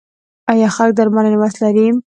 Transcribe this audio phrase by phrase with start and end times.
[0.51, 1.87] آیا خلک د درملنې وس لري؟